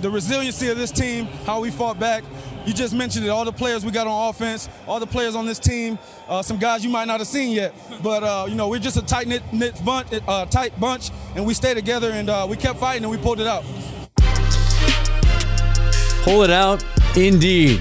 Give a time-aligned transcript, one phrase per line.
[0.00, 2.24] the resiliency of this team, how we fought back.
[2.66, 3.30] You just mentioned it.
[3.30, 6.58] All the players we got on offense, all the players on this team, uh, some
[6.58, 9.26] guys you might not have seen yet, but uh, you know we're just a tight
[9.26, 9.42] knit,
[9.84, 13.16] bunch, uh, tight bunch, and we stayed together and uh, we kept fighting and we
[13.16, 13.64] pulled it out.
[16.22, 16.84] Pull it out,
[17.16, 17.80] indeed.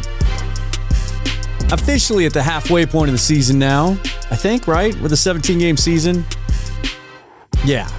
[1.69, 3.97] Officially at the halfway point of the season now,
[4.31, 4.97] I think, right?
[5.01, 6.23] With a 17 game season.
[7.65, 7.89] Yeah.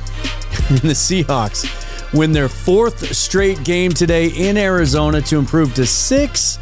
[0.71, 6.59] and the Seahawks win their fourth straight game today in Arizona to improve to six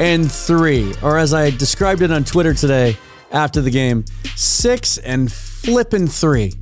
[0.00, 2.96] and three, or as I described it on Twitter today
[3.30, 4.04] after the game,
[4.36, 6.52] six and flipping three.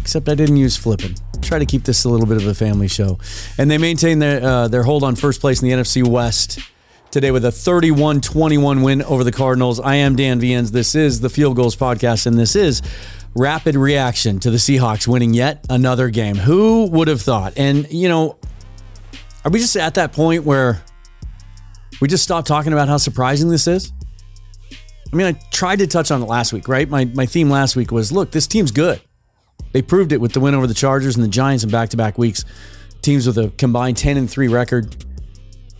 [0.00, 1.14] Except I didn't use flipping.
[1.42, 3.18] Try to keep this a little bit of a family show,
[3.58, 6.60] and they maintain their uh, their hold on first place in the NFC West
[7.10, 9.80] today with a 31-21 win over the Cardinals.
[9.80, 10.72] I am Dan Viens.
[10.72, 12.82] This is the Field Goals Podcast, and this is
[13.34, 16.36] rapid reaction to the Seahawks winning yet another game.
[16.36, 17.54] Who would have thought?
[17.56, 18.38] And, you know,
[19.44, 20.82] are we just at that point where
[22.00, 23.92] we just stop talking about how surprising this is?
[25.12, 26.88] I mean, I tried to touch on it last week, right?
[26.88, 29.00] My, my theme last week was look, this team's good.
[29.72, 31.96] They proved it with the win over the Chargers and the Giants in back to
[31.96, 32.44] back weeks.
[33.02, 35.04] Teams with a combined 10 and 3 record.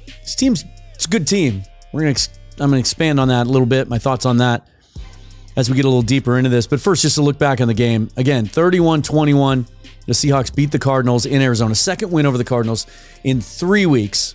[0.06, 1.62] This team's it's a good team.
[1.92, 2.14] We're gonna
[2.60, 4.69] I'm gonna expand on that a little bit, my thoughts on that
[5.56, 6.66] as we get a little deeper into this.
[6.66, 8.10] But first, just to look back on the game.
[8.16, 9.66] Again, 31 21.
[10.06, 11.74] The Seahawks beat the Cardinals in Arizona.
[11.74, 12.86] Second win over the Cardinals
[13.24, 14.34] in three weeks.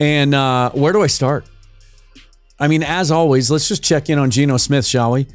[0.00, 1.48] And uh, where do I start?
[2.58, 5.26] I mean, as always, let's just check in on Geno Smith, shall we?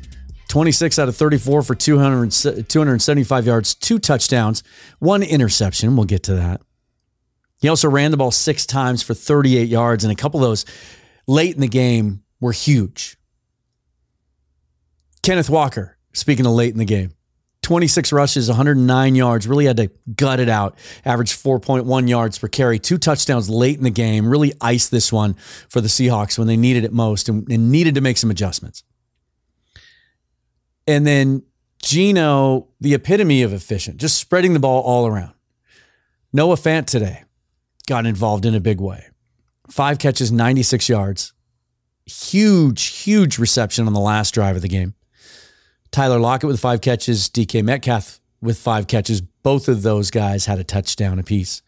[0.50, 4.64] 26 out of 34 for 200, 275 yards, two touchdowns,
[5.00, 5.96] one interception.
[5.96, 6.62] We'll get to that.
[7.60, 10.66] He also ran the ball six times for 38 yards, and a couple of those
[11.28, 13.17] late in the game were huge.
[15.28, 17.12] Kenneth Walker, speaking of late in the game,
[17.64, 20.78] 26 rushes, 109 yards, really had to gut it out.
[21.04, 25.34] Averaged 4.1 yards per carry, two touchdowns late in the game, really iced this one
[25.68, 28.84] for the Seahawks when they needed it most and, and needed to make some adjustments.
[30.88, 31.44] And then
[31.84, 35.34] Geno, the epitome of efficient, just spreading the ball all around.
[36.32, 37.26] Noah Fant today
[37.86, 39.08] got involved in a big way.
[39.70, 41.34] Five catches, 96 yards.
[42.06, 44.94] Huge, huge reception on the last drive of the game.
[45.92, 49.22] Tyler Lockett with five catches, DK Metcalf with five catches.
[49.22, 51.62] Both of those guys had a touchdown apiece.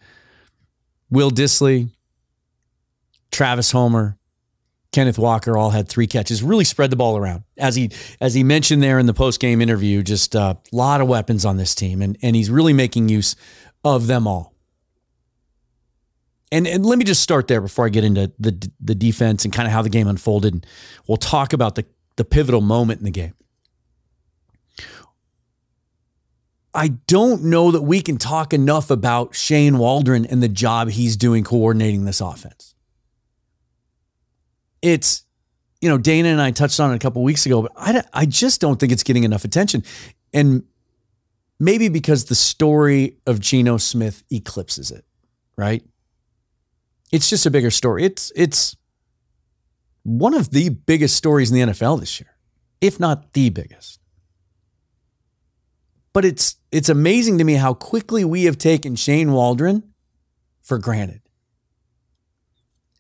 [1.09, 1.90] Will Dissly,
[3.31, 4.18] Travis Homer,
[4.91, 6.41] Kenneth Walker all had three catches.
[6.41, 7.44] Really spread the ball around.
[7.57, 11.07] As he as he mentioned there in the post game interview, just a lot of
[11.07, 13.36] weapons on this team, and and he's really making use
[13.84, 14.53] of them all.
[16.51, 19.53] And and let me just start there before I get into the the defense and
[19.53, 20.53] kind of how the game unfolded.
[20.53, 20.66] And
[21.07, 23.36] we'll talk about the the pivotal moment in the game.
[26.79, 31.17] I don't know that we can talk enough about Shane Waldron and the job he's
[31.17, 32.73] doing coordinating this offense.
[34.81, 35.25] It's,
[35.81, 38.25] you know, Dana and I touched on it a couple weeks ago, but I, I
[38.25, 39.84] just don't think it's getting enough attention.
[40.34, 40.63] And
[41.59, 45.03] maybe because the story of Geno Smith eclipses it,
[45.57, 45.84] right?
[47.12, 48.06] It's just a bigger story.
[48.06, 48.78] It's it's
[50.03, 52.38] one of the biggest stories in the NFL this year,
[52.79, 53.98] if not the biggest.
[56.13, 59.83] But it's it's amazing to me how quickly we have taken Shane Waldron
[60.61, 61.21] for granted.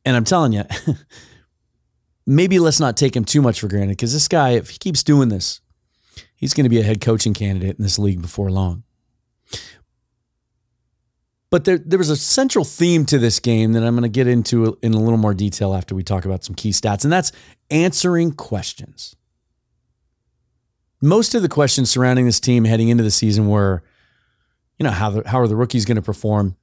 [0.05, 0.63] And I'm telling you,
[2.25, 5.03] maybe let's not take him too much for granted because this guy, if he keeps
[5.03, 5.61] doing this,
[6.35, 8.83] he's going to be a head coaching candidate in this league before long.
[11.51, 14.27] But there, there was a central theme to this game that I'm going to get
[14.27, 17.31] into in a little more detail after we talk about some key stats, and that's
[17.71, 19.15] answering questions.
[21.01, 23.83] Most of the questions surrounding this team heading into the season were,
[24.77, 26.55] you know, how the, how are the rookies going to perform?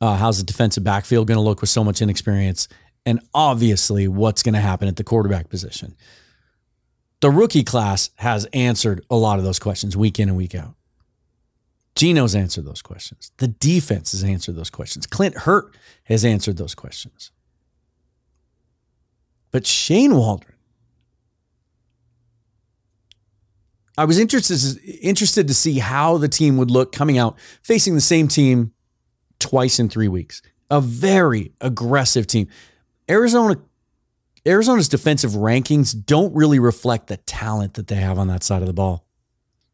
[0.00, 2.68] Uh, how's the defensive backfield going to look with so much inexperience?
[3.04, 5.96] And obviously, what's going to happen at the quarterback position?
[7.20, 10.74] The rookie class has answered a lot of those questions week in and week out.
[11.96, 13.32] Geno's answered those questions.
[13.38, 15.04] The defense has answered those questions.
[15.04, 15.74] Clint Hurtt
[16.04, 17.32] has answered those questions.
[19.50, 20.57] But Shane Waldron,
[23.98, 28.00] I was interested interested to see how the team would look coming out facing the
[28.00, 28.72] same team
[29.40, 30.40] twice in 3 weeks.
[30.70, 32.46] A very aggressive team.
[33.10, 33.56] Arizona
[34.46, 38.68] Arizona's defensive rankings don't really reflect the talent that they have on that side of
[38.68, 39.04] the ball.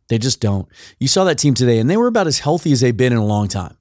[0.09, 0.69] They just don't.
[0.99, 3.19] You saw that team today, and they were about as healthy as they've been in
[3.19, 3.77] a long time.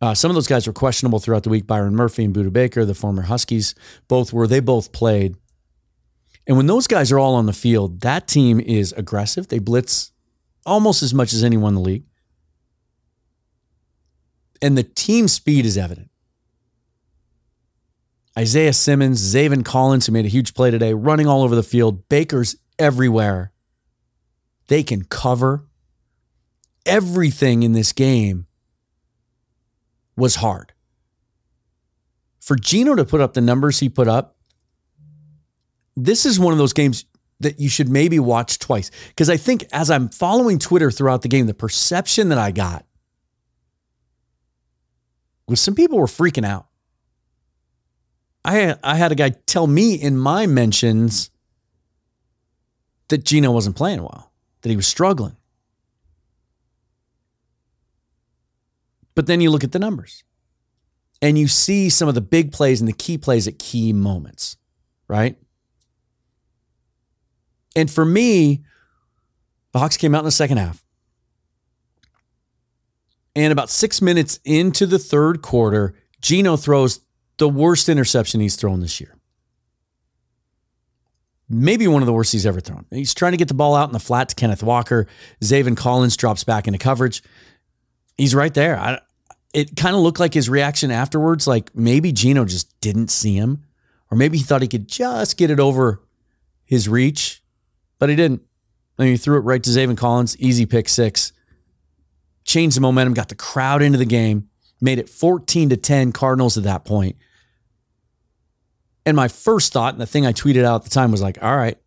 [0.00, 1.66] Uh, some of those guys were questionable throughout the week.
[1.66, 3.74] Byron Murphy and Budda Baker, the former Huskies,
[4.08, 4.46] both were.
[4.46, 5.36] They both played.
[6.46, 9.48] And when those guys are all on the field, that team is aggressive.
[9.48, 10.12] They blitz
[10.66, 12.04] almost as much as anyone in the league.
[14.60, 16.10] And the team speed is evident.
[18.38, 22.08] Isaiah Simmons, Zaven Collins, who made a huge play today, running all over the field.
[22.08, 23.52] Baker's everywhere.
[24.66, 25.64] They can cover.
[26.84, 28.46] Everything in this game
[30.16, 30.72] was hard.
[32.40, 34.33] For Geno to put up the numbers he put up,
[35.96, 37.04] this is one of those games
[37.40, 38.90] that you should maybe watch twice.
[39.08, 42.84] Because I think as I'm following Twitter throughout the game, the perception that I got
[45.46, 46.66] was some people were freaking out.
[48.44, 51.30] I I had a guy tell me in my mentions
[53.08, 54.32] that Geno wasn't playing well,
[54.62, 55.36] that he was struggling.
[59.14, 60.24] But then you look at the numbers
[61.22, 64.56] and you see some of the big plays and the key plays at key moments,
[65.08, 65.36] right?
[67.76, 68.64] And for me,
[69.72, 70.84] the Hawks came out in the second half.
[73.36, 77.00] And about six minutes into the third quarter, Geno throws
[77.38, 79.16] the worst interception he's thrown this year.
[81.48, 82.86] Maybe one of the worst he's ever thrown.
[82.90, 85.06] He's trying to get the ball out in the flat to Kenneth Walker.
[85.42, 87.22] Zaven Collins drops back into coverage.
[88.16, 88.78] He's right there.
[88.78, 89.00] I,
[89.52, 93.64] it kind of looked like his reaction afterwards, like maybe Geno just didn't see him,
[94.10, 96.02] or maybe he thought he could just get it over
[96.64, 97.42] his reach,
[98.04, 98.42] but he didn't.
[98.98, 101.32] And he threw it right to Zaven Collins, easy pick six.
[102.44, 106.58] Changed the momentum, got the crowd into the game, made it 14 to 10 Cardinals
[106.58, 107.16] at that point.
[109.06, 111.42] And my first thought, and the thing I tweeted out at the time was like,
[111.42, 111.78] all right,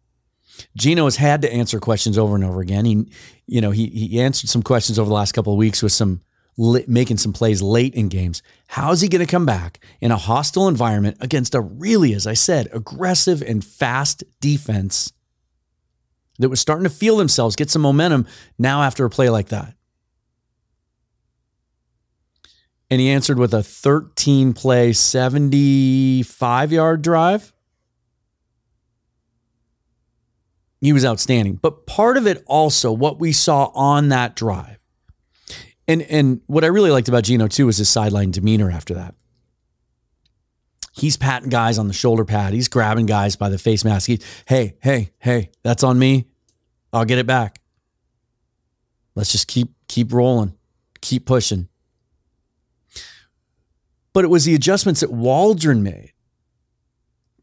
[0.76, 2.86] Geno has had to answer questions over and over again.
[2.86, 3.06] He,
[3.46, 6.22] you know, he he answered some questions over the last couple of weeks with some
[6.58, 8.42] making some plays late in games.
[8.70, 12.26] How is he going to come back in a hostile environment against a really, as
[12.26, 15.14] I said, aggressive and fast defense
[16.40, 18.26] that was starting to feel themselves, get some momentum
[18.58, 19.74] now after a play like that?
[22.90, 27.54] And he answered with a 13 play, 75 yard drive.
[30.80, 31.56] He was outstanding.
[31.56, 34.78] But part of it also, what we saw on that drive,
[35.88, 39.16] and and what I really liked about Geno too was his sideline demeanor after that.
[40.98, 42.54] He's patting guys on the shoulder pad.
[42.54, 44.08] He's grabbing guys by the face mask.
[44.08, 46.26] He, hey, hey, hey, that's on me.
[46.92, 47.62] I'll get it back.
[49.14, 50.56] Let's just keep keep rolling,
[51.02, 51.68] keep pushing.
[54.12, 56.14] But it was the adjustments that Waldron made.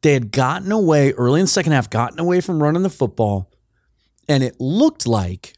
[0.02, 3.52] They had gotten away early in the second half, gotten away from running the football,
[4.28, 5.54] and it looked like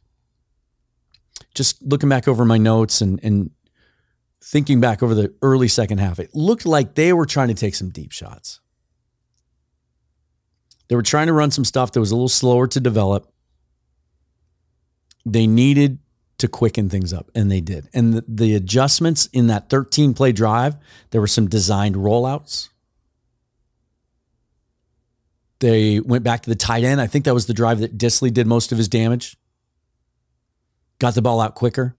[1.54, 3.50] just looking back over my notes and, and
[4.42, 7.74] thinking back over the early second half, it looked like they were trying to take
[7.74, 8.60] some deep shots.
[10.88, 13.32] They were trying to run some stuff that was a little slower to develop.
[15.24, 15.98] They needed
[16.38, 17.88] to quicken things up, and they did.
[17.92, 20.76] And the, the adjustments in that 13 play drive,
[21.10, 22.68] there were some designed rollouts.
[25.58, 27.00] They went back to the tight end.
[27.00, 29.36] I think that was the drive that Dissly did most of his damage
[30.98, 31.96] got the ball out quicker.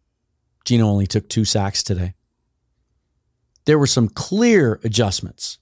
[0.66, 2.14] Geno only took two sacks today.
[3.68, 5.60] There were some clear adjustments.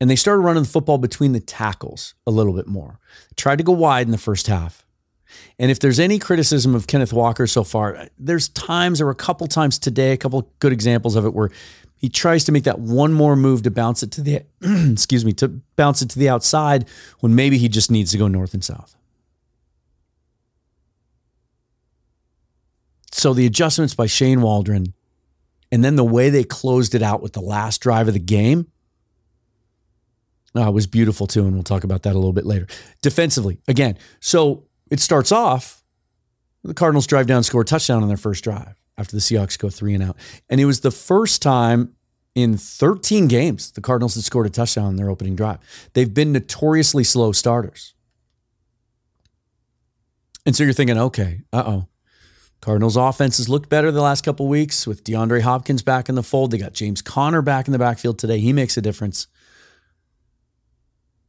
[0.00, 3.00] And they started running the football between the tackles a little bit more.
[3.36, 4.86] Tried to go wide in the first half.
[5.58, 9.48] And if there's any criticism of Kenneth Walker so far, there's times, or a couple
[9.48, 11.50] times today, a couple good examples of it where
[11.96, 14.42] he tries to make that one more move to bounce it to the
[14.92, 16.88] excuse me, to bounce it to the outside
[17.18, 18.94] when maybe he just needs to go north and south.
[23.10, 24.94] So the adjustments by Shane Waldron
[25.70, 28.68] and then the way they closed it out with the last drive of the game
[30.54, 31.44] uh, was beautiful too.
[31.44, 32.66] And we'll talk about that a little bit later.
[33.02, 35.82] Defensively, again, so it starts off
[36.64, 39.70] the Cardinals drive down, score a touchdown on their first drive after the Seahawks go
[39.70, 40.16] three and out.
[40.48, 41.94] And it was the first time
[42.34, 45.58] in 13 games the Cardinals had scored a touchdown on their opening drive.
[45.94, 47.94] They've been notoriously slow starters.
[50.44, 51.88] And so you're thinking, okay, uh oh,
[52.60, 56.22] Cardinals offense has looked better the last couple weeks with DeAndre Hopkins back in the
[56.22, 56.50] fold.
[56.50, 58.38] They got James Conner back in the backfield today.
[58.40, 59.28] He makes a difference.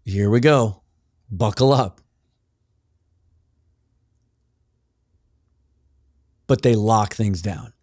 [0.03, 0.81] Here we go.
[1.29, 2.01] Buckle up.
[6.47, 7.73] But they lock things down.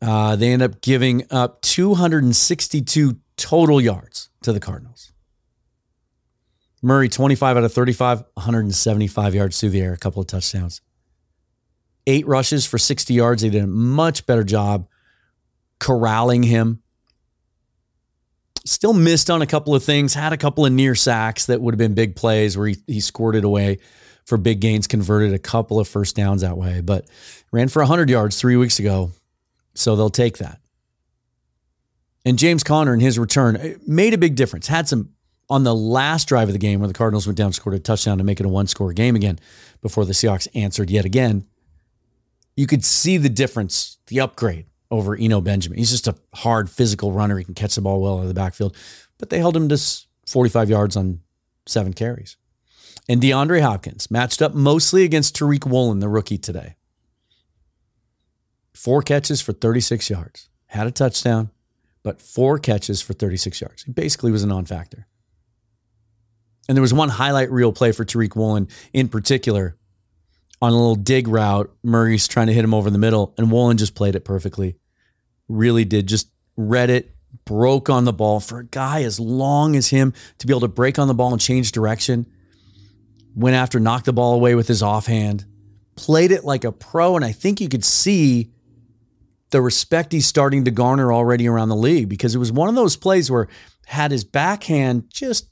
[0.00, 5.12] Uh, they end up giving up 262 total yards to the Cardinals.
[6.80, 10.80] Murray, 25 out of 35, 175 yards through the air, a couple of touchdowns
[12.06, 13.42] eight rushes for 60 yards.
[13.42, 14.88] They did a much better job
[15.78, 16.82] corralling him.
[18.64, 21.72] Still missed on a couple of things, had a couple of near sacks that would
[21.74, 23.02] have been big plays where he, he
[23.44, 23.78] away
[24.26, 27.06] for big gains, converted a couple of first downs that way, but
[27.52, 29.10] ran for 100 yards three weeks ago.
[29.74, 30.60] So they'll take that.
[32.24, 34.66] And James Conner in his return made a big difference.
[34.66, 35.10] Had some
[35.48, 38.18] on the last drive of the game where the Cardinals went down, scored a touchdown
[38.18, 39.38] to make it a one score game again
[39.82, 41.46] before the Seahawks answered yet again.
[42.60, 45.78] You could see the difference, the upgrade over Eno Benjamin.
[45.78, 47.38] He's just a hard physical runner.
[47.38, 48.76] He can catch the ball well out of the backfield,
[49.16, 49.80] but they held him to
[50.26, 51.20] 45 yards on
[51.64, 52.36] seven carries.
[53.08, 56.76] And DeAndre Hopkins matched up mostly against Tariq Woolen, the rookie today.
[58.74, 61.48] Four catches for 36 yards, had a touchdown,
[62.02, 63.84] but four catches for 36 yards.
[63.84, 65.06] He basically was a non factor.
[66.68, 69.78] And there was one highlight reel play for Tariq Woolen in particular
[70.62, 71.70] on a little dig route.
[71.82, 74.76] Murray's trying to hit him over the middle, and Woolen just played it perfectly.
[75.48, 76.06] Really did.
[76.06, 77.14] Just read it,
[77.44, 78.40] broke on the ball.
[78.40, 81.32] For a guy as long as him to be able to break on the ball
[81.32, 82.26] and change direction,
[83.34, 85.44] went after, knocked the ball away with his offhand,
[85.96, 87.16] played it like a pro.
[87.16, 88.50] And I think you could see
[89.50, 92.74] the respect he's starting to garner already around the league because it was one of
[92.74, 93.48] those plays where
[93.86, 95.48] had his backhand just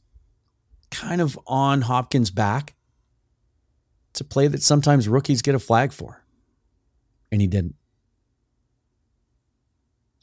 [0.91, 2.75] kind of on Hopkins' back.
[4.19, 6.25] It's a play that sometimes rookies get a flag for,
[7.31, 7.77] and he didn't.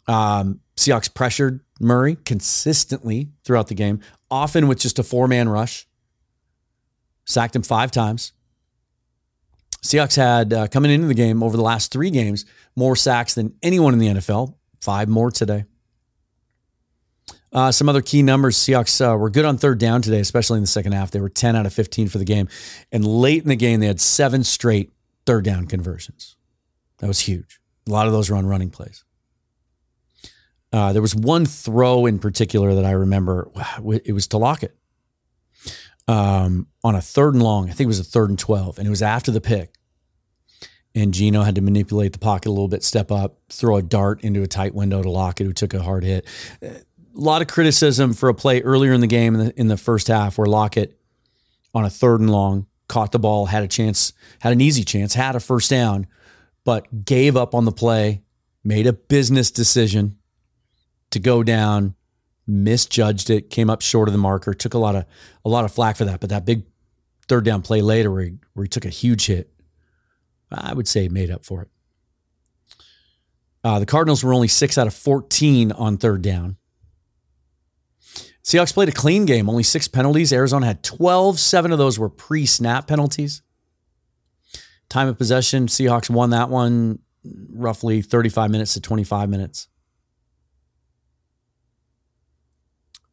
[0.06, 5.88] Um, Seahawks pressured Murray consistently throughout the game, often with just a four man rush.
[7.24, 8.34] Sacked him five times.
[9.82, 12.44] Seahawks had uh, coming into the game over the last three games
[12.76, 15.64] more sacks than anyone in the NFL, five more today.
[17.56, 20.64] Uh, some other key numbers Seahawks uh, were good on third down today, especially in
[20.64, 21.12] the second half.
[21.12, 22.50] They were 10 out of 15 for the game.
[22.92, 24.92] And late in the game, they had seven straight
[25.26, 26.36] third down conversions.
[26.98, 27.62] That was huge.
[27.88, 29.06] A lot of those were on running plays.
[30.74, 33.50] Uh, there was one throw in particular that I remember.
[34.04, 34.76] It was to Lockett
[36.10, 37.70] um, on a third and long.
[37.70, 39.76] I think it was a third and 12, and it was after the pick.
[40.94, 44.22] And Geno had to manipulate the pocket a little bit, step up, throw a dart
[44.22, 46.26] into a tight window to Lockett, who took a hard hit.
[47.16, 49.78] A lot of criticism for a play earlier in the game in the, in the
[49.78, 51.00] first half where Lockett,
[51.74, 55.14] on a third and long, caught the ball, had a chance, had an easy chance,
[55.14, 56.08] had a first down,
[56.64, 58.22] but gave up on the play,
[58.64, 60.18] made a business decision
[61.12, 61.96] to go down,
[62.48, 65.06] misjudged it, came up short of the marker, took a lot of
[65.44, 66.20] a lot of flack for that.
[66.20, 66.64] But that big
[67.28, 69.50] third down play later where he, where he took a huge hit,
[70.52, 71.70] I would say made up for it.
[73.64, 76.58] Uh, the Cardinals were only six out of 14 on third down.
[78.46, 80.32] Seahawks played a clean game, only six penalties.
[80.32, 81.40] Arizona had 12.
[81.40, 83.42] Seven of those were pre snap penalties.
[84.88, 87.00] Time of possession, Seahawks won that one
[87.52, 89.68] roughly 35 minutes to 25 minutes.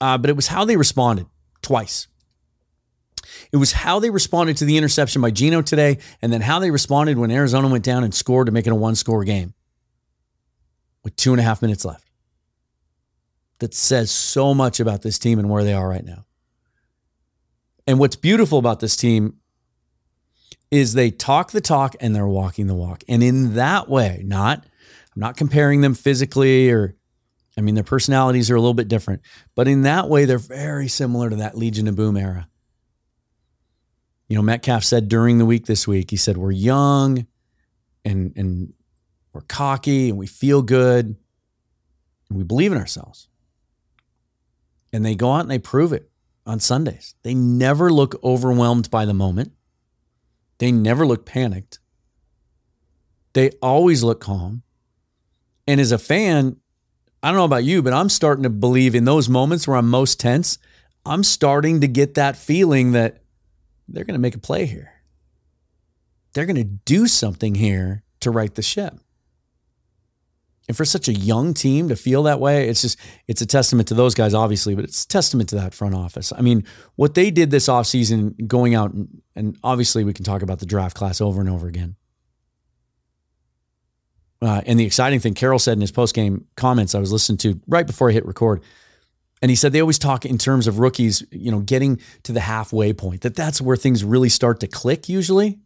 [0.02, 1.26] Uh, but it was how they responded
[1.62, 2.08] twice.
[3.52, 6.70] It was how they responded to the interception by Geno today, and then how they
[6.70, 9.54] responded when Arizona went down and scored to make it a one score game
[11.02, 12.11] with two and a half minutes left.
[13.62, 16.24] That says so much about this team and where they are right now.
[17.86, 19.36] And what's beautiful about this team
[20.72, 23.04] is they talk the talk and they're walking the walk.
[23.08, 24.66] And in that way, not,
[25.14, 26.96] I'm not comparing them physically or
[27.56, 29.22] I mean, their personalities are a little bit different,
[29.54, 32.48] but in that way, they're very similar to that Legion of Boom era.
[34.26, 37.28] You know, Metcalf said during the week this week, he said, We're young
[38.04, 38.72] and, and
[39.32, 41.14] we're cocky and we feel good
[42.28, 43.28] and we believe in ourselves.
[44.92, 46.10] And they go out and they prove it
[46.46, 47.14] on Sundays.
[47.22, 49.52] They never look overwhelmed by the moment,
[50.58, 51.78] they never look panicked.
[53.34, 54.62] They always look calm.
[55.66, 56.56] And as a fan,
[57.22, 59.88] I don't know about you, but I'm starting to believe in those moments where I'm
[59.88, 60.58] most tense,
[61.06, 63.22] I'm starting to get that feeling that
[63.88, 64.92] they're going to make a play here.
[66.32, 68.94] They're going to do something here to right the ship.
[70.68, 73.88] And for such a young team to feel that way, it's just it's a testament
[73.88, 76.32] to those guys, obviously, but it's a testament to that front office.
[76.36, 76.64] I mean,
[76.94, 80.66] what they did this offseason, going out and, and obviously we can talk about the
[80.66, 81.96] draft class over and over again.
[84.40, 87.38] Uh, and the exciting thing Carroll said in his post game comments I was listening
[87.38, 88.62] to right before I hit record,
[89.40, 92.40] and he said they always talk in terms of rookies, you know, getting to the
[92.40, 93.20] halfway point.
[93.20, 95.08] That that's where things really start to click.
[95.08, 95.60] Usually,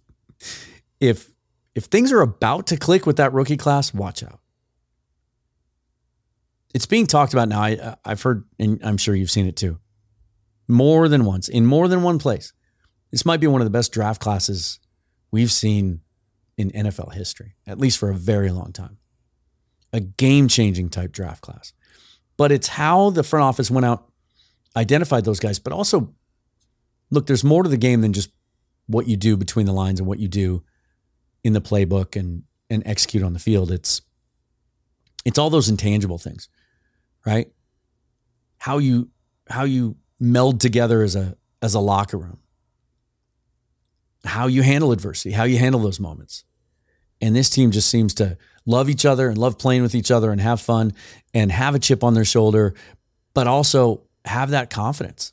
[1.00, 1.30] if
[1.78, 4.40] if things are about to click with that rookie class, watch out.
[6.74, 7.60] It's being talked about now.
[7.60, 9.78] I, uh, I've heard, and I'm sure you've seen it too,
[10.66, 12.52] more than once in more than one place.
[13.12, 14.80] This might be one of the best draft classes
[15.30, 16.00] we've seen
[16.56, 18.98] in NFL history, at least for a very long time.
[19.92, 21.72] A game changing type draft class.
[22.36, 24.10] But it's how the front office went out,
[24.74, 26.12] identified those guys, but also
[27.12, 28.30] look, there's more to the game than just
[28.88, 30.64] what you do between the lines and what you do
[31.48, 33.72] in the playbook and and execute on the field.
[33.72, 34.02] It's
[35.24, 36.48] It's all those intangible things,
[37.26, 37.50] right?
[38.58, 39.10] How you
[39.48, 42.38] how you meld together as a as a locker room.
[44.24, 46.44] How you handle adversity, how you handle those moments.
[47.20, 48.36] And this team just seems to
[48.66, 50.92] love each other and love playing with each other and have fun
[51.34, 52.74] and have a chip on their shoulder,
[53.34, 55.32] but also have that confidence.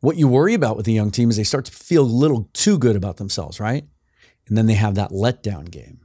[0.00, 2.48] What you worry about with the young team is they start to feel a little
[2.52, 3.84] too good about themselves, right?
[4.46, 6.00] And then they have that letdown game.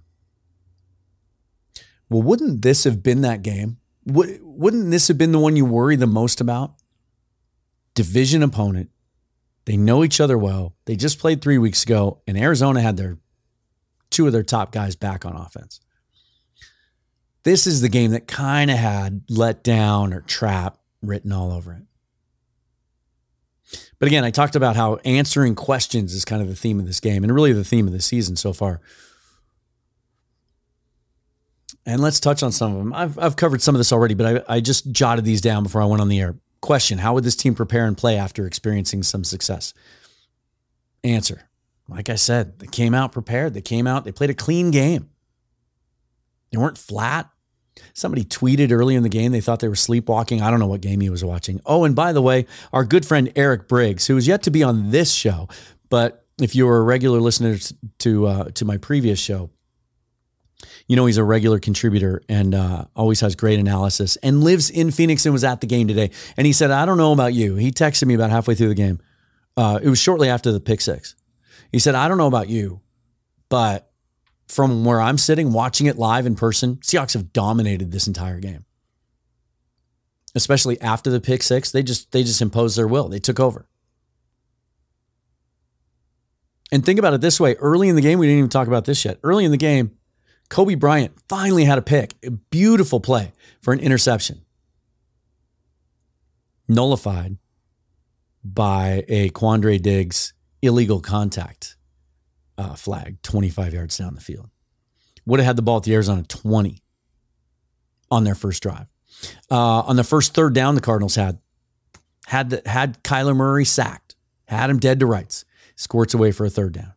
[2.10, 3.78] Well, wouldn't this have been that game?
[4.06, 6.74] Wouldn't this have been the one you worry the most about?
[7.96, 8.90] Division opponent.
[9.66, 10.76] They know each other well.
[10.86, 13.18] They just played three weeks ago, and Arizona had their
[14.10, 15.80] two of their top guys back on offense.
[17.44, 21.74] This is the game that kind of had let down or trap written all over
[21.74, 21.84] it.
[24.04, 27.00] But again, I talked about how answering questions is kind of the theme of this
[27.00, 28.82] game and really the theme of the season so far.
[31.86, 32.92] And let's touch on some of them.
[32.92, 35.82] I've, I've covered some of this already, but I, I just jotted these down before
[35.82, 36.36] I went on the air.
[36.60, 39.74] Question How would this team prepare and play after experiencing some success?
[41.06, 41.48] Answer
[41.88, 43.54] Like I said, they came out prepared.
[43.54, 45.12] They came out, they played a clean game.
[46.52, 47.30] They weren't flat.
[47.94, 50.42] Somebody tweeted early in the game they thought they were sleepwalking.
[50.42, 51.60] I don't know what game he was watching.
[51.66, 54.64] Oh, and by the way, our good friend Eric Briggs, who is yet to be
[54.64, 55.48] on this show,
[55.90, 57.58] but if you were a regular listener
[58.00, 59.50] to uh, to my previous show,
[60.88, 64.92] you know he's a regular contributor and uh, always has great analysis and lives in
[64.92, 66.12] Phoenix and was at the game today.
[66.38, 68.76] And he said, "I don't know about you." He texted me about halfway through the
[68.76, 69.00] game.
[69.56, 71.16] Uh, it was shortly after the pick six.
[71.72, 72.82] He said, "I don't know about you,
[73.50, 73.92] but
[74.48, 78.66] from where I'm sitting, watching it live in person, Seahawks have dominated this entire game.
[80.36, 83.08] Especially after the pick six, they just they just imposed their will.
[83.08, 83.68] They took over."
[86.72, 88.86] And think about it this way: early in the game, we didn't even talk about
[88.86, 89.20] this yet.
[89.24, 89.92] Early in the game,
[90.50, 94.42] Coby Bryant finally had a pick, a beautiful play for an interception.
[96.68, 97.38] Nullified
[98.44, 101.76] by a Quandre Diggs illegal contact
[102.58, 104.50] uh, flag 25 yards down the field.
[105.26, 106.82] Would have had the ball at the Arizona 20
[108.12, 108.92] on their first drive.
[109.50, 111.40] Uh, on the first third down, the Cardinals had
[112.28, 114.16] had the, had Kyler Murray sacked,
[114.48, 116.94] had him dead to rights, squirts away for a third down.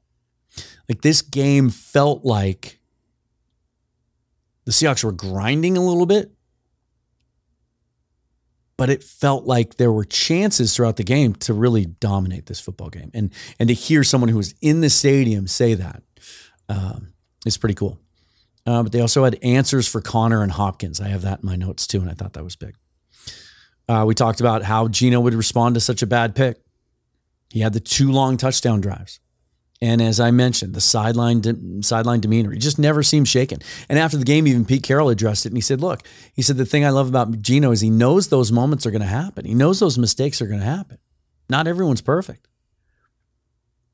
[0.89, 2.81] Like this game felt like
[4.65, 6.33] the Seahawks were grinding a little bit,
[8.77, 12.91] but it felt like there were chances throughout the game to really dominate this football
[12.91, 13.11] game.
[13.15, 16.03] And and to hear someone who was in the stadium say that
[16.69, 17.13] um,
[17.45, 17.99] is pretty cool.
[18.67, 21.01] Uh, but they also had answers for Conner and Hopkins.
[21.01, 22.75] I have that in my notes too, and I thought that was big.
[23.89, 26.59] Uh, we talked about how Geno would respond to such a bad pick.
[27.51, 29.21] He had the two long touchdown drives.
[29.83, 33.59] And as I mentioned, the sideline de- sideline demeanor, he just never seemed shaken.
[33.91, 36.57] And after the game, even Pete Carroll addressed it and he said, "Look, he said
[36.57, 39.45] the thing I love about Geno is he knows those moments are going to happen.
[39.45, 40.99] He knows those mistakes are going to happen.
[41.51, 42.49] Not everyone's perfect.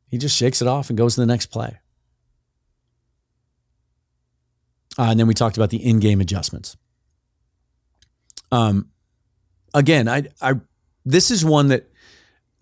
[0.08, 1.78] He just shakes it off and goes to the next play."
[4.98, 6.76] Uh, and then we talked about the in-game adjustments.
[8.52, 8.90] Um,
[9.72, 10.60] again, I, I,
[11.04, 11.90] this is one that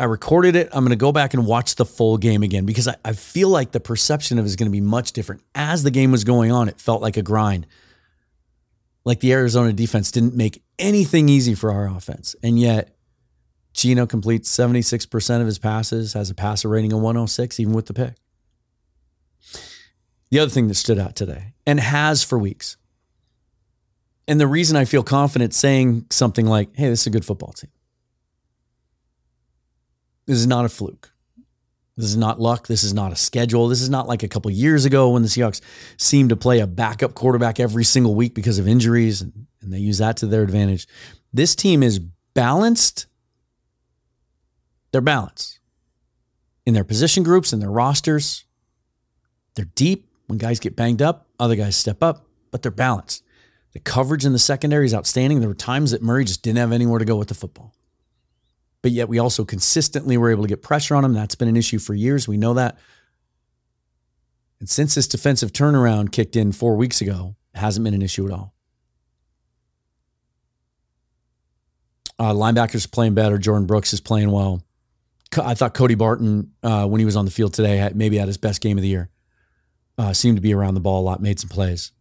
[0.00, 0.70] I recorded it.
[0.72, 3.50] I'm going to go back and watch the full game again because I, I feel
[3.50, 5.42] like the perception of it is going to be much different.
[5.54, 7.66] As the game was going on, it felt like a grind.
[9.04, 12.34] Like the Arizona defense didn't make anything easy for our offense.
[12.42, 12.96] And yet,
[13.74, 17.94] Geno completes 76% of his passes, has a passer rating of 106, even with the
[17.94, 18.14] pick.
[20.30, 22.78] The other thing that stood out today, and has for weeks,
[24.26, 27.52] and the reason I feel confident saying something like, hey, this is a good football
[27.52, 27.70] team
[30.26, 31.12] this is not a fluke.
[31.96, 32.66] This is not luck.
[32.66, 33.68] This is not a schedule.
[33.68, 35.60] This is not like a couple years ago when the Seahawks
[35.98, 39.78] seemed to play a backup quarterback every single week because of injuries and, and they
[39.78, 40.86] use that to their advantage.
[41.32, 43.06] This team is balanced.
[44.92, 45.60] They're balanced
[46.64, 48.44] in their position groups and their rosters.
[49.54, 50.06] They're deep.
[50.26, 53.24] When guys get banged up, other guys step up, but they're balanced.
[53.72, 55.40] The coverage in the secondary is outstanding.
[55.40, 57.74] There were times that Murray just didn't have anywhere to go with the football
[58.82, 61.12] but yet we also consistently were able to get pressure on him.
[61.12, 62.26] That's been an issue for years.
[62.26, 62.78] We know that.
[64.58, 68.32] And since this defensive turnaround kicked in four weeks ago, hasn't been an issue at
[68.32, 68.54] all.
[72.18, 73.38] Uh, linebackers playing better.
[73.38, 74.62] Jordyn Brooks is playing well.
[75.42, 78.36] I thought Cody Barton, uh, when he was on the field today, maybe had his
[78.36, 79.08] best game of the year.
[79.96, 81.92] Uh, seemed to be around the ball a lot, made some plays.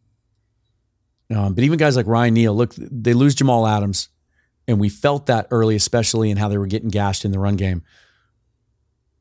[1.34, 4.10] Um, but even guys like Ryan Neal, look, they lose Jamal Adams.
[4.69, 7.55] And we felt that early, especially in how they were getting gashed in the run
[7.55, 7.82] game.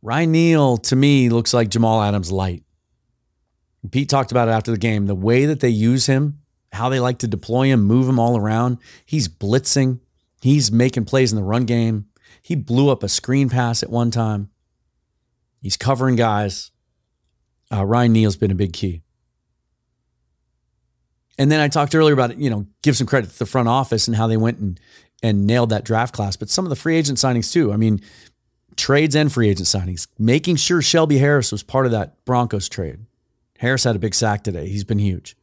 [0.03, 2.63] Ryan Neal, to me, looks like Jamal Adams light.
[3.91, 5.07] Pete talked about it after the game.
[5.07, 6.41] The way that they use him
[6.73, 8.77] how they like to deploy him, move him all around.
[9.07, 10.01] He's blitzing,
[10.43, 12.07] he's making plays in the run game.
[12.43, 14.51] He blew up a screen pass at one time.
[15.63, 16.71] He's covering guys.
[17.73, 19.03] Uh, Ryan Neal's been a big key.
[21.39, 24.09] And then I talked earlier about you know, give some credit to the front office
[24.09, 24.79] and how they went and
[25.23, 27.73] and nailed that draft class, but some of the free agent signings too.
[27.73, 28.01] I mean,
[28.77, 33.01] trades and free agent signings, making sure Shelby Harris was part of that Broncos trade.
[33.59, 34.69] Harris had a big sack today.
[34.69, 35.37] He's been huge.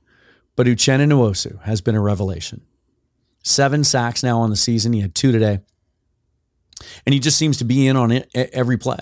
[0.55, 2.61] But Uchenna Nwosu has been a revelation.
[3.43, 4.93] Seven sacks now on the season.
[4.93, 5.59] He had two today.
[7.05, 8.99] And he just seems to be in on it every play.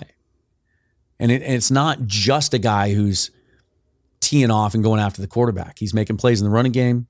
[1.18, 3.30] And, it, and it's not just a guy who's
[4.20, 5.78] teeing off and going after the quarterback.
[5.78, 7.06] He's making plays in the running game.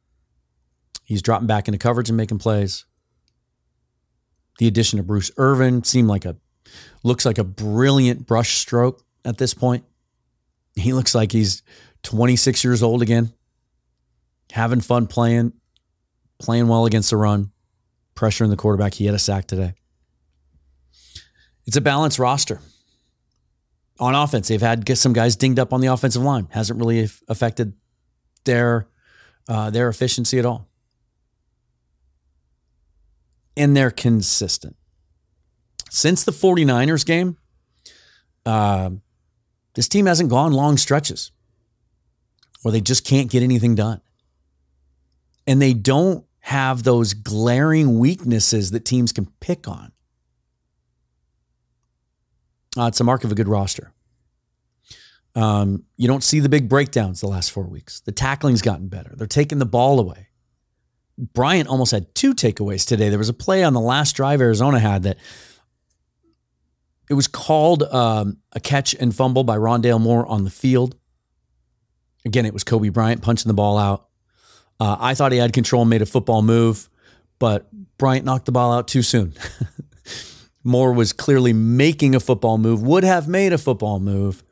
[1.05, 2.85] He's dropping back into coverage and making plays.
[4.59, 6.37] The addition of Bruce Irvin seemed like a
[7.03, 9.85] looks like a brilliant brush stroke at this point.
[10.75, 11.63] He looks like he's
[12.03, 13.33] 26 years old again,
[14.51, 15.53] having fun playing,
[16.39, 17.51] playing well against the run,
[18.15, 18.95] pressuring the quarterback.
[18.95, 19.75] He had a sack today.
[21.67, 22.61] It's a balanced roster.
[24.01, 26.49] On offense, they've had some guys dinged up on the offensive line.
[26.51, 27.75] Hasn't really affected
[28.45, 28.89] their
[29.49, 30.69] uh, their efficiency at all
[33.57, 34.77] and they're consistent.
[35.91, 37.39] Since the 49ers game,
[38.45, 38.91] uh,
[39.75, 41.31] this team hasn't gone long stretches
[42.63, 44.01] where they just can't get anything done.
[45.47, 49.93] And they don't have those glaring weaknesses that teams can pick on.
[52.77, 53.93] Uh, it's a mark of a good roster.
[55.37, 58.01] Um, you don't see the big breakdowns the last four weeks.
[58.01, 59.13] The tackling's gotten better.
[59.17, 60.29] They're taking the ball away.
[61.17, 63.09] Bryant almost had two takeaways today.
[63.09, 65.17] There was a play on the last drive Arizona had that
[67.09, 70.97] it was called um, a catch and fumble by Rondale Moore on the field.
[72.25, 74.09] Again, it was Coby Bryant punching the ball out.
[74.81, 76.89] Uh, I thought he had control and made a football move,
[77.39, 79.35] but Bryant knocked the ball out too soon.
[80.65, 84.43] Moore was clearly making a football move, would have made a football move,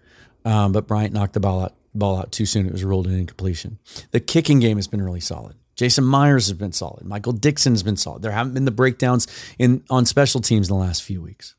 [0.44, 2.66] um, but Bryant knocked the ball out, ball out too soon.
[2.66, 3.78] It was ruled an incompletion.
[4.10, 5.56] The kicking game has been really solid.
[5.82, 7.04] Jason Myers has been solid.
[7.04, 8.22] Michael Dickson's been solid.
[8.22, 9.26] There haven't been the breakdowns
[9.58, 11.56] in on special teams in the last few weeks.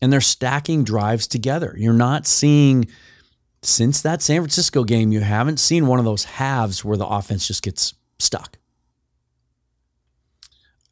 [0.00, 1.74] And they're stacking drives together.
[1.76, 2.86] You're not seeing
[3.62, 7.48] since that San Francisco game, you haven't seen one of those halves where the offense
[7.48, 8.58] just gets stuck.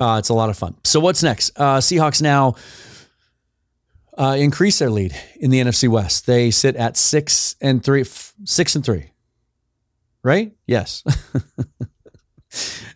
[0.00, 0.74] Uh, it's a lot of fun.
[0.82, 1.52] So what's next?
[1.54, 2.56] Uh, Seahawks now
[4.18, 6.26] uh, increase their lead in the NFC West.
[6.26, 9.12] They sit at six and three, six and three
[10.22, 10.52] right?
[10.66, 11.02] Yes.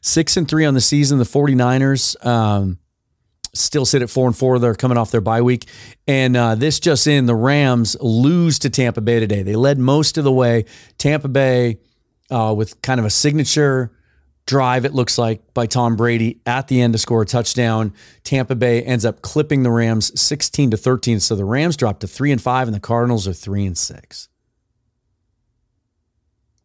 [0.00, 1.18] Six and three on the season.
[1.18, 2.78] The 49ers um,
[3.54, 4.58] still sit at four and four.
[4.58, 5.66] They're coming off their bye week.
[6.06, 9.42] And uh, this just in the Rams lose to Tampa Bay today.
[9.42, 10.64] They led most of the way.
[10.98, 11.78] Tampa Bay
[12.30, 13.92] uh, with kind of a signature
[14.46, 17.92] drive, it looks like, by Tom Brady at the end to score a touchdown.
[18.22, 21.20] Tampa Bay ends up clipping the Rams 16 to 13.
[21.20, 24.28] So the Rams drop to three and five, and the Cardinals are three and six.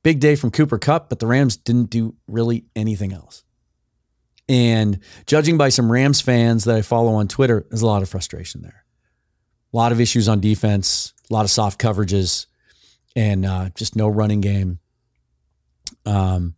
[0.04, 3.44] Big day from Cooper Kupp, but the Rams didn't do really anything else.
[4.50, 8.10] And judging by some Rams fans that I follow on Twitter, there's a lot of
[8.10, 8.84] frustration there.
[9.74, 12.48] A lot of issues on defense, a lot of soft coverages,
[13.16, 14.80] and uh, just no running game.
[16.06, 16.56] Um,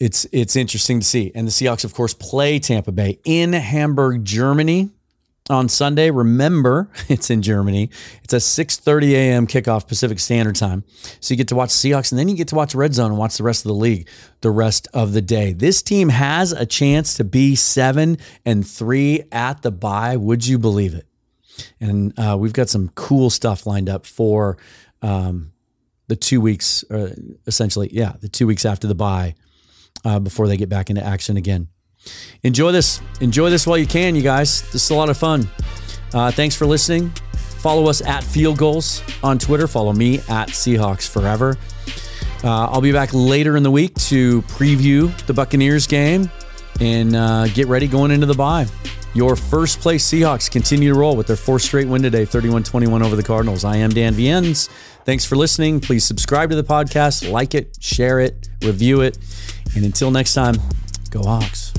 [0.00, 1.30] it's it's interesting to see.
[1.34, 4.90] And the Seahawks, of course, play Tampa Bay in Hamburg, Germany
[5.48, 6.10] on Sunday.
[6.10, 7.90] Remember, it's in Germany.
[8.22, 9.46] It's a 6:30 a.m.
[9.46, 10.84] kickoff Pacific Standard Time.
[11.20, 13.18] So you get to watch Seahawks and then you get to watch Red Zone and
[13.18, 14.08] watch the rest of the league
[14.40, 15.52] the rest of the day.
[15.52, 20.16] This team has a chance to be 7 and 3 at the bye.
[20.16, 21.06] Would you believe it?
[21.80, 24.58] And uh, we've got some cool stuff lined up for
[25.00, 25.52] um,
[26.08, 27.14] the 2 weeks uh,
[27.46, 29.34] essentially, yeah, the 2 weeks after the bye
[30.04, 31.68] uh, before they get back into action again
[32.42, 33.00] enjoy this.
[33.20, 34.62] Enjoy this while you can, you guys.
[34.72, 35.48] This is a lot of fun.
[36.12, 37.10] Uh, thanks for listening.
[37.58, 39.66] Follow us at Field Goals on Twitter.
[39.66, 41.56] Follow me at Seahawks Forever.
[42.44, 46.30] Uh, I'll be back later in the week to preview the Buccaneers game
[46.80, 48.66] and uh, get ready going into the bye.
[49.14, 53.02] Your first place Seahawks continue to roll with their fourth straight win today, 31 21
[53.02, 53.64] over the Cardinals.
[53.64, 54.68] I am Dan Viens.
[55.06, 55.80] Thanks for listening.
[55.80, 59.16] Please subscribe to the podcast, like it, share it, review it.
[59.74, 60.56] And until next time,
[61.10, 61.72] go Hawks.